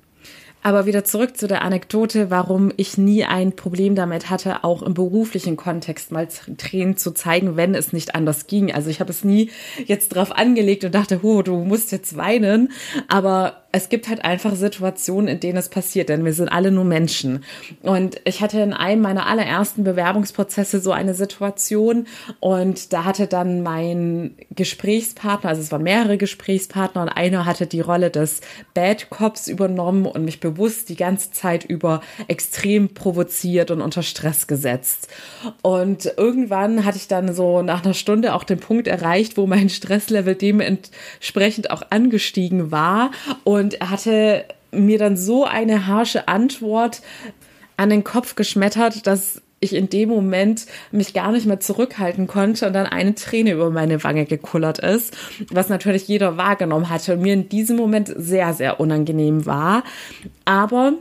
Aber 0.67 0.85
wieder 0.85 1.05
zurück 1.05 1.37
zu 1.37 1.47
der 1.47 1.63
Anekdote, 1.63 2.29
warum 2.29 2.73
ich 2.77 2.99
nie 2.99 3.25
ein 3.25 3.55
Problem 3.55 3.95
damit 3.95 4.31
hatte, 4.31 4.65
auch 4.65 4.83
im 4.83 4.95
beruflichen 4.95 5.57
Kontext 5.57 6.11
mal 6.11 6.27
Tränen 6.59 6.97
zu 6.97 7.13
zeigen, 7.13 7.55
wenn 7.55 7.77
es 7.77 7.93
nicht 7.93 8.17
anders 8.17 8.49
ging. 8.49 8.75
Also 8.75 8.91
ich 8.91 8.99
habe 8.99 9.11
es 9.11 9.23
nie 9.23 9.53
jetzt 9.85 10.09
drauf 10.09 10.33
angelegt 10.33 10.85
und 10.85 10.93
dachte, 10.93 11.21
oh, 11.23 11.43
du 11.43 11.59
musst 11.59 11.93
jetzt 11.93 12.17
weinen. 12.17 12.73
Aber 13.07 13.63
es 13.77 13.91
gibt 13.91 14.09
halt 14.09 14.25
einfach 14.25 14.55
Situationen, 14.55 15.29
in 15.29 15.39
denen 15.39 15.59
es 15.59 15.69
passiert, 15.69 16.09
denn 16.09 16.25
wir 16.25 16.33
sind 16.33 16.49
alle 16.49 16.71
nur 16.71 16.85
Menschen. 16.85 17.45
Und 17.83 18.19
ich 18.25 18.41
hatte 18.41 18.59
in 18.61 18.73
einem 18.73 19.03
meiner 19.03 19.27
allerersten 19.27 19.85
Bewerbungsprozesse 19.85 20.81
so 20.81 20.93
eine 20.93 21.13
Situation 21.13 22.07
und 22.41 22.95
da 22.95 23.05
hatte 23.05 23.27
dann 23.27 23.63
mein 23.63 24.35
Gesprächspartner, 24.51 25.51
also 25.51 25.61
es 25.61 25.71
waren 25.73 25.83
mehrere 25.83 26.17
Gesprächspartner 26.17 27.03
und 27.03 27.11
einer 27.11 27.45
hatte 27.45 27.67
die 27.67 27.81
Rolle 27.81 28.09
des 28.09 28.41
Bad 28.73 29.11
Cops 29.11 29.47
übernommen 29.47 30.07
und 30.07 30.25
mich 30.25 30.41
bewusst 30.41 30.89
die 30.89 30.97
ganze 30.97 31.33
Zeit 31.33 31.63
über 31.65 32.01
extrem 32.29 32.95
provoziert 32.95 33.71
und 33.71 33.83
unter 33.83 34.03
Stress 34.03 34.47
gesetzt. 34.47 35.09
Und 35.61 36.11
irgendwann 36.17 36.87
hatte 36.87 36.97
ich 36.97 37.09
dann 37.09 37.35
so 37.35 37.61
nach 37.61 37.85
einer 37.85 37.93
Stunde 37.93 38.35
auch 38.35 38.45
den 38.45 38.59
Punkt 38.59 38.89
erreicht, 38.89 39.37
wo 39.37 39.47
mein 39.47 39.69
Stresslevel 39.69 40.35
dementsprechend 40.35 41.71
auch 41.71 41.83
angestiegen 41.91 42.71
war 42.71 43.11
und 43.45 43.66
und 43.67 43.81
er 43.81 43.91
hatte 43.91 44.45
mir 44.71 44.97
dann 44.97 45.17
so 45.17 45.45
eine 45.45 45.89
harsche 45.89 46.29
Antwort 46.29 47.03
an 47.77 47.91
den 47.91 48.05
Kopf 48.05 48.37
geschmettert, 48.37 49.09
dass 49.09 49.43
ich 49.59 49.75
in 49.75 49.91
dem 49.91 50.09
Moment 50.09 50.67
mich 50.93 51.15
gar 51.15 51.33
nicht 51.33 51.47
mehr 51.47 51.59
zurückhalten 51.59 52.29
konnte 52.29 52.69
und 52.69 52.75
dann 52.75 52.87
eine 52.87 53.17
Träne 53.17 53.51
über 53.55 53.71
meine 53.71 54.05
Wange 54.05 54.25
gekullert 54.25 54.79
ist, 54.79 55.17
was 55.51 55.69
natürlich 55.69 56.07
jeder 56.07 56.37
wahrgenommen 56.37 56.91
hatte 56.91 57.15
und 57.15 57.23
mir 57.23 57.33
in 57.33 57.49
diesem 57.49 57.77
Moment 57.77 58.13
sehr, 58.17 58.55
sehr 58.55 58.79
unangenehm 58.79 59.47
war. 59.47 59.83
Aber 60.45 60.93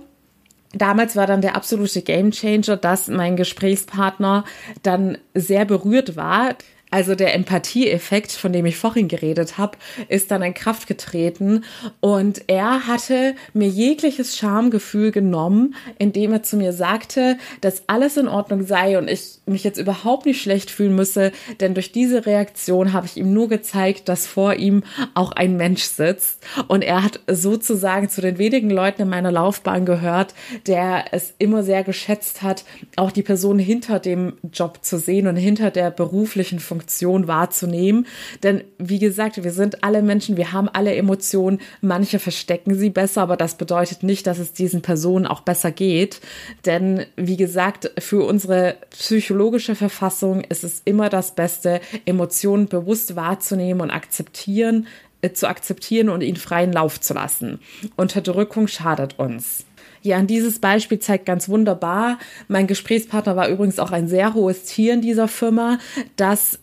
Damals 0.73 1.15
war 1.15 1.25
dann 1.25 1.39
der 1.39 1.55
absolute 1.55 2.01
Gamechanger, 2.01 2.75
dass 2.75 3.07
mein 3.07 3.37
Gesprächspartner 3.37 4.43
dann 4.83 5.17
sehr 5.33 5.63
berührt 5.63 6.17
war. 6.17 6.55
Also 6.95 7.13
der 7.13 7.33
Empathieeffekt, 7.33 8.31
von 8.31 8.53
dem 8.53 8.65
ich 8.65 8.77
vorhin 8.77 9.09
geredet 9.09 9.57
habe, 9.57 9.77
ist 10.07 10.31
dann 10.31 10.41
in 10.41 10.53
Kraft 10.53 10.87
getreten. 10.87 11.65
Und 11.99 12.43
er 12.47 12.87
hatte 12.87 13.35
mir 13.51 13.67
jegliches 13.67 14.37
Schamgefühl 14.37 15.11
genommen, 15.11 15.75
indem 15.99 16.31
er 16.31 16.43
zu 16.43 16.55
mir 16.55 16.71
sagte, 16.71 17.37
dass 17.59 17.83
alles 17.87 18.15
in 18.15 18.29
Ordnung 18.29 18.65
sei 18.65 18.97
und 18.97 19.09
ich 19.09 19.39
mich 19.45 19.65
jetzt 19.65 19.77
überhaupt 19.77 20.25
nicht 20.25 20.41
schlecht 20.41 20.71
fühlen 20.71 20.95
müsse, 20.95 21.33
denn 21.59 21.73
durch 21.73 21.91
diese 21.91 22.25
Reaktion 22.25 22.93
habe 22.93 23.07
ich 23.07 23.17
ihm 23.17 23.33
nur 23.33 23.49
gezeigt, 23.49 24.07
dass 24.07 24.25
vor 24.25 24.53
ihm 24.53 24.83
auch 25.15 25.33
ein 25.33 25.57
Mensch 25.57 25.83
sitzt. 25.83 26.45
Und 26.69 26.81
er 26.81 27.03
hat 27.03 27.19
sozusagen 27.27 28.07
zu 28.07 28.21
den 28.21 28.37
wenigen 28.37 28.69
Leuten 28.69 29.01
in 29.01 29.09
meiner 29.09 29.33
Laufbahn 29.33 29.85
gehört, 29.85 30.33
der 30.65 31.07
es 31.11 31.33
immer 31.39 31.61
sehr 31.61 31.83
geschätzt 31.83 32.41
hat, 32.41 32.63
auch 32.95 33.11
die 33.11 33.21
Person 33.21 33.59
hinter 33.59 33.99
dem 33.99 34.37
Job 34.53 34.79
zu 34.81 34.97
sehen 34.97 35.27
und 35.27 35.35
hinter 35.35 35.71
der 35.71 35.91
beruflichen 35.91 36.61
Funktion 36.61 36.84
Funktion 36.85 37.27
wahrzunehmen. 37.27 38.05
Denn 38.43 38.63
wie 38.77 38.99
gesagt, 38.99 39.43
wir 39.43 39.51
sind 39.51 39.83
alle 39.83 40.03
Menschen, 40.03 40.37
wir 40.37 40.51
haben 40.51 40.69
alle 40.69 40.93
Emotionen. 40.95 41.59
Manche 41.81 42.19
verstecken 42.19 42.75
sie 42.75 42.91
besser, 42.91 43.23
aber 43.23 43.37
das 43.37 43.55
bedeutet 43.55 44.03
nicht, 44.03 44.27
dass 44.27 44.37
es 44.37 44.53
diesen 44.53 44.83
Personen 44.83 45.25
auch 45.25 45.41
besser 45.41 45.71
geht. 45.71 46.21
Denn 46.65 47.07
wie 47.15 47.37
gesagt, 47.37 47.91
für 47.97 48.23
unsere 48.23 48.77
psychologische 48.91 49.73
Verfassung 49.73 50.41
ist 50.41 50.63
es 50.63 50.83
immer 50.85 51.09
das 51.09 51.33
Beste, 51.33 51.81
Emotionen 52.05 52.67
bewusst 52.67 53.15
wahrzunehmen 53.15 53.81
und 53.81 53.89
akzeptieren, 53.89 54.85
äh, 55.21 55.31
zu 55.31 55.47
akzeptieren 55.47 56.09
und 56.09 56.21
ihnen 56.21 56.37
freien 56.37 56.71
Lauf 56.71 57.01
zu 57.01 57.15
lassen. 57.15 57.59
Unterdrückung 57.95 58.67
schadet 58.67 59.17
uns. 59.17 59.65
Ja, 60.05 60.19
und 60.19 60.27
dieses 60.27 60.59
Beispiel 60.59 60.99
zeigt 60.99 61.25
ganz 61.25 61.49
wunderbar, 61.49 62.19
mein 62.47 62.67
Gesprächspartner 62.67 63.35
war 63.35 63.49
übrigens 63.49 63.79
auch 63.79 63.89
ein 63.89 64.07
sehr 64.07 64.35
hohes 64.35 64.63
Tier 64.65 64.93
in 64.93 65.01
dieser 65.01 65.27
Firma, 65.27 65.79
dass 66.15 66.59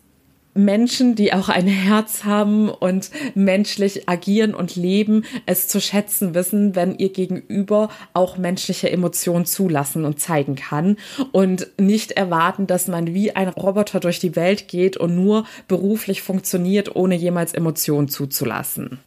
Menschen, 0.54 1.14
die 1.14 1.32
auch 1.32 1.48
ein 1.48 1.66
Herz 1.66 2.24
haben 2.24 2.68
und 2.68 3.10
menschlich 3.34 4.08
agieren 4.08 4.54
und 4.54 4.76
leben, 4.76 5.24
es 5.46 5.68
zu 5.68 5.80
schätzen 5.80 6.34
wissen, 6.34 6.74
wenn 6.74 6.96
ihr 6.96 7.10
Gegenüber 7.10 7.88
auch 8.12 8.36
menschliche 8.36 8.90
Emotionen 8.90 9.46
zulassen 9.46 10.04
und 10.04 10.20
zeigen 10.20 10.56
kann 10.56 10.96
und 11.32 11.68
nicht 11.78 12.12
erwarten, 12.12 12.66
dass 12.66 12.86
man 12.88 13.14
wie 13.14 13.34
ein 13.34 13.48
Roboter 13.48 14.00
durch 14.00 14.18
die 14.18 14.36
Welt 14.36 14.68
geht 14.68 14.96
und 14.96 15.14
nur 15.16 15.44
beruflich 15.68 16.22
funktioniert, 16.22 16.94
ohne 16.96 17.14
jemals 17.14 17.54
Emotionen 17.54 18.08
zuzulassen. 18.08 18.98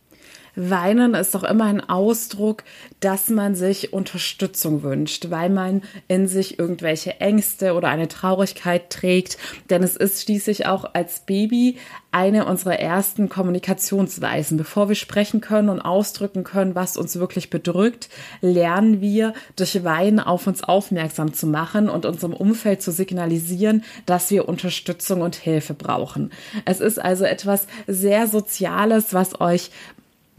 Weinen 0.55 1.13
ist 1.13 1.35
doch 1.35 1.43
immer 1.43 1.65
ein 1.65 1.81
Ausdruck, 1.81 2.63
dass 2.99 3.29
man 3.29 3.55
sich 3.55 3.93
Unterstützung 3.93 4.83
wünscht, 4.83 5.29
weil 5.29 5.49
man 5.49 5.83
in 6.07 6.27
sich 6.27 6.59
irgendwelche 6.59 7.19
Ängste 7.19 7.73
oder 7.73 7.89
eine 7.89 8.07
Traurigkeit 8.07 8.89
trägt. 8.89 9.37
Denn 9.69 9.83
es 9.83 9.95
ist 9.95 10.23
schließlich 10.23 10.65
auch 10.65 10.85
als 10.93 11.21
Baby 11.21 11.77
eine 12.11 12.45
unserer 12.45 12.79
ersten 12.79 13.27
Kommunikationsweisen. 13.27 14.57
Bevor 14.57 14.87
wir 14.87 14.95
sprechen 14.95 15.41
können 15.41 15.67
und 15.67 15.81
ausdrücken 15.81 16.45
können, 16.45 16.73
was 16.73 16.95
uns 16.95 17.17
wirklich 17.19 17.49
bedrückt, 17.49 18.07
lernen 18.41 19.01
wir 19.01 19.33
durch 19.57 19.83
Weinen 19.83 20.21
auf 20.21 20.47
uns 20.47 20.63
aufmerksam 20.63 21.33
zu 21.33 21.45
machen 21.45 21.89
und 21.89 22.05
unserem 22.05 22.33
Umfeld 22.33 22.81
zu 22.81 22.91
signalisieren, 22.91 23.83
dass 24.05 24.31
wir 24.31 24.47
Unterstützung 24.47 25.21
und 25.21 25.35
Hilfe 25.35 25.73
brauchen. 25.73 26.31
Es 26.63 26.79
ist 26.79 26.99
also 26.99 27.25
etwas 27.25 27.67
sehr 27.85 28.27
Soziales, 28.27 29.13
was 29.13 29.41
euch 29.41 29.71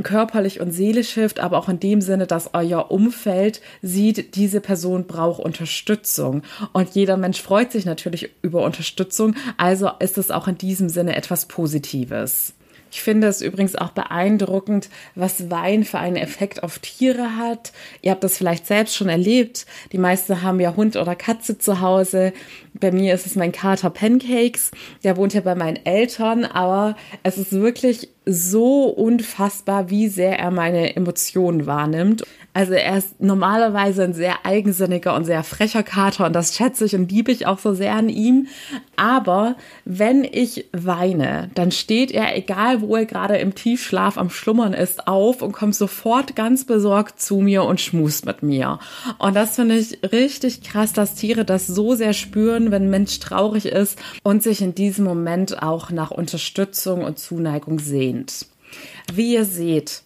körperlich 0.03 0.61
und 0.61 0.73
seelisch 0.73 1.11
hilft, 1.11 1.41
aber 1.41 1.59
auch 1.59 1.69
in 1.69 1.81
dem 1.81 2.01
Sinne, 2.01 2.27
dass 2.27 2.51
euer 2.55 2.91
Umfeld 2.91 3.61
sieht, 3.83 4.35
diese 4.37 4.61
Person 4.61 5.07
braucht 5.07 5.41
Unterstützung. 5.41 6.43
Und 6.73 6.95
jeder 6.95 7.17
Mensch 7.17 7.41
freut 7.41 7.73
sich 7.73 7.85
natürlich 7.85 8.31
über 8.43 8.65
Unterstützung, 8.65 9.35
also 9.57 9.91
ist 10.01 10.19
es 10.19 10.31
auch 10.31 10.49
in 10.49 10.59
diesem 10.59 10.89
Sinne 10.89 11.17
etwas 11.17 11.47
Positives. 11.47 12.56
Ich 12.97 13.03
finde 13.03 13.27
es 13.27 13.43
übrigens 13.43 13.77
auch 13.77 13.91
beeindruckend, 13.91 14.89
was 15.15 15.51
Wein 15.51 15.85
für 15.85 15.99
einen 15.99 16.17
Effekt 16.17 16.63
auf 16.63 16.79
Tiere 16.79 17.37
hat. 17.37 17.73
Ihr 18.01 18.11
habt 18.11 18.25
das 18.25 18.39
vielleicht 18.39 18.67
selbst 18.67 18.97
schon 18.97 19.11
erlebt. 19.11 19.67
Die 19.93 19.99
meisten 19.99 20.41
haben 20.41 20.61
ja 20.61 20.75
Hund 20.77 20.97
oder 20.97 21.15
Katze 21.15 21.59
zu 21.59 21.83
Hause. 21.83 22.33
Bei 22.73 22.91
mir 22.93 23.13
ist 23.13 23.27
es 23.27 23.37
mein 23.37 23.53
Kater 23.53 23.91
Pancakes. 23.91 24.71
Der 25.05 25.19
wohnt 25.19 25.35
ja 25.35 25.43
bei 25.43 25.55
meinen 25.55 25.85
Eltern, 25.85 26.47
aber 26.47 26.97
es 27.23 27.37
ist 27.37 27.53
wirklich 27.53 28.09
so 28.25 28.85
unfassbar, 28.85 29.91
wie 29.91 30.09
sehr 30.09 30.39
er 30.39 30.51
meine 30.51 30.97
Emotionen 30.97 31.67
wahrnimmt. 31.67 32.25
Also 32.57 32.73
er 32.73 32.97
ist 32.97 33.21
normalerweise 33.21 34.03
ein 34.03 34.15
sehr 34.15 34.47
eigensinniger 34.47 35.15
und 35.15 35.27
sehr 35.27 35.45
frecher 35.45 35.83
Kater 35.83 36.25
und 36.25 36.33
das 36.33 36.57
schätze 36.57 36.87
ich 36.87 36.95
und 36.95 37.13
liebe 37.13 37.31
ich 37.31 37.47
auch 37.47 37.59
so 37.59 37.75
sehr 37.75 37.93
an 37.93 38.09
ihm. 38.09 38.47
Aber 38.97 39.57
wenn 39.85 40.25
ich 40.25 40.65
weine, 40.73 41.51
dann 41.55 41.71
steht 41.71 42.11
er, 42.13 42.35
egal 42.35 42.81
wo 42.81 42.97
er 42.97 43.05
gerade 43.05 43.37
im 43.37 43.55
Tiefschlaf 43.55 44.17
am 44.17 44.31
Schlummern 44.31 44.73
ist, 44.73 45.07
auf 45.07 45.43
und 45.43 45.53
kommt 45.53 45.75
sofort 45.75 46.35
ganz 46.35 46.65
besorgt 46.65 47.21
zu 47.21 47.43
mir 47.43 47.63
und 47.65 47.79
schmust 47.79 48.25
mit 48.25 48.43
mir. 48.43 48.79
Und 49.19 49.37
das 49.37 49.57
finde 49.57 49.77
ich 49.77 49.99
richtig 50.11 50.63
krass, 50.63 50.95
dass 50.95 51.15
Tiere 51.15 51.45
das 51.45 51.67
so 51.67 51.95
sehr 51.95 52.15
spüren, 52.15 52.71
wenn 52.71 52.85
ein 52.85 52.91
Mensch 52.91 53.21
traurig 53.21 53.67
ist 53.67 53.99
und 54.23 54.43
sich 54.43 54.63
in 54.63 54.75
diesem 54.75 55.05
Moment 55.05 55.63
auch 55.63 55.91
nach 55.91 56.11
Unterstützung 56.11 57.05
und 57.05 57.19
Zuneigung 57.19 57.81
sehnt. 57.81 58.47
Wie 59.13 59.35
ihr 59.35 59.45
seht, 59.45 60.06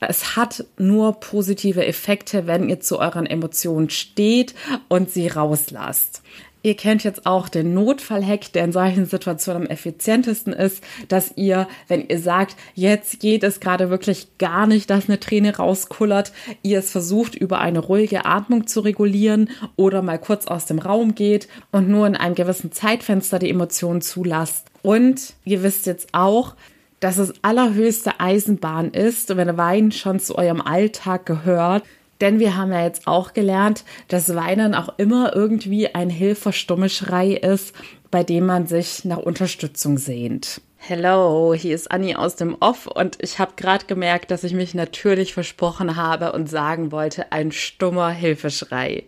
es 0.00 0.36
hat 0.36 0.64
nur 0.78 1.20
positive 1.20 1.84
Effekte, 1.84 2.46
wenn 2.46 2.68
ihr 2.68 2.80
zu 2.80 2.98
euren 2.98 3.26
Emotionen 3.26 3.90
steht 3.90 4.54
und 4.88 5.10
sie 5.10 5.28
rauslasst. 5.28 6.22
Ihr 6.62 6.74
kennt 6.74 7.04
jetzt 7.04 7.24
auch 7.24 7.48
den 7.48 7.72
Notfallhack, 7.72 8.52
der 8.52 8.64
in 8.64 8.72
solchen 8.72 9.06
Situationen 9.06 9.62
am 9.62 9.70
effizientesten 9.70 10.52
ist, 10.52 10.82
dass 11.06 11.36
ihr, 11.36 11.68
wenn 11.86 12.08
ihr 12.08 12.18
sagt, 12.18 12.56
jetzt 12.74 13.20
geht 13.20 13.44
es 13.44 13.60
gerade 13.60 13.90
wirklich 13.90 14.38
gar 14.38 14.66
nicht, 14.66 14.90
dass 14.90 15.08
eine 15.08 15.20
Träne 15.20 15.56
rauskullert, 15.56 16.32
ihr 16.62 16.80
es 16.80 16.90
versucht, 16.90 17.36
über 17.36 17.60
eine 17.60 17.78
ruhige 17.78 18.24
Atmung 18.24 18.66
zu 18.66 18.80
regulieren 18.80 19.50
oder 19.76 20.02
mal 20.02 20.18
kurz 20.18 20.46
aus 20.46 20.66
dem 20.66 20.80
Raum 20.80 21.14
geht 21.14 21.48
und 21.70 21.88
nur 21.88 22.08
in 22.08 22.16
einem 22.16 22.34
gewissen 22.34 22.72
Zeitfenster 22.72 23.38
die 23.38 23.50
Emotionen 23.50 24.00
zulasst. 24.00 24.66
Und 24.82 25.34
ihr 25.44 25.62
wisst 25.62 25.86
jetzt 25.86 26.08
auch, 26.12 26.54
dass 27.00 27.18
es 27.18 27.32
allerhöchste 27.42 28.20
Eisenbahn 28.20 28.90
ist, 28.90 29.36
wenn 29.36 29.56
Wein 29.56 29.92
schon 29.92 30.20
zu 30.20 30.36
eurem 30.36 30.60
Alltag 30.60 31.26
gehört, 31.26 31.84
Denn 32.20 32.40
wir 32.40 32.56
haben 32.56 32.72
ja 32.72 32.82
jetzt 32.82 33.06
auch 33.06 33.32
gelernt, 33.32 33.84
dass 34.08 34.34
Weinen 34.34 34.74
auch 34.74 34.98
immer 34.98 35.34
irgendwie 35.34 35.94
ein 35.94 36.10
Hilferstummeschrei 36.10 37.28
ist, 37.34 37.74
bei 38.10 38.24
dem 38.24 38.46
man 38.46 38.66
sich 38.66 39.04
nach 39.04 39.18
Unterstützung 39.18 39.98
sehnt. 39.98 40.60
Hello, 40.76 41.54
hier 41.54 41.74
ist 41.74 41.90
Annie 41.90 42.18
aus 42.18 42.36
dem 42.36 42.56
Off 42.60 42.86
und 42.86 43.18
ich 43.20 43.38
habe 43.38 43.52
gerade 43.56 43.86
gemerkt, 43.86 44.30
dass 44.30 44.44
ich 44.44 44.52
mich 44.52 44.74
natürlich 44.74 45.34
versprochen 45.34 45.96
habe 45.96 46.32
und 46.32 46.48
sagen 46.48 46.92
wollte, 46.92 47.32
ein 47.32 47.52
stummer 47.52 48.10
Hilfeschrei. 48.10 49.04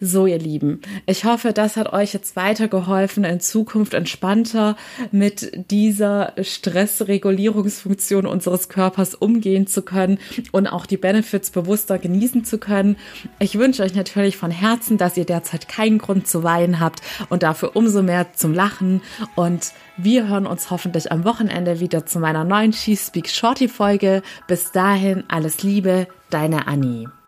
So, 0.00 0.26
ihr 0.26 0.38
Lieben, 0.38 0.80
ich 1.06 1.24
hoffe, 1.24 1.52
das 1.52 1.76
hat 1.76 1.92
euch 1.92 2.12
jetzt 2.12 2.36
weitergeholfen, 2.36 3.24
in 3.24 3.40
Zukunft 3.40 3.94
entspannter 3.94 4.76
mit 5.10 5.70
dieser 5.70 6.32
Stressregulierungsfunktion 6.40 8.26
unseres 8.26 8.68
Körpers 8.68 9.14
umgehen 9.14 9.66
zu 9.66 9.82
können 9.82 10.18
und 10.52 10.66
auch 10.66 10.86
die 10.86 10.96
Benefits 10.96 11.50
bewusster 11.50 11.98
genießen 11.98 12.44
zu 12.44 12.58
können. 12.58 12.96
Ich 13.38 13.58
wünsche 13.58 13.82
euch 13.82 13.94
natürlich 13.94 14.36
von 14.36 14.50
Herzen, 14.50 14.98
dass 14.98 15.16
ihr 15.16 15.24
derzeit 15.24 15.68
keinen 15.68 15.98
Grund 15.98 16.26
zu 16.26 16.42
weinen 16.42 16.80
habt 16.80 17.02
und 17.28 17.42
dafür 17.42 17.76
umso 17.76 18.02
mehr 18.02 18.32
zum 18.34 18.54
Lachen. 18.54 19.02
Und 19.34 19.72
wir 19.96 20.28
hören 20.28 20.46
uns 20.46 20.70
hoffentlich 20.70 21.12
am 21.12 21.24
Wochenende 21.24 21.80
wieder 21.80 22.06
zu 22.06 22.18
meiner 22.20 22.44
neuen 22.44 22.72
She 22.72 22.96
Speaks 22.96 23.34
Shorty 23.34 23.68
Folge. 23.68 24.22
Bis 24.46 24.72
dahin 24.72 25.24
alles 25.28 25.62
Liebe, 25.62 26.06
deine 26.30 26.66
Annie. 26.66 27.19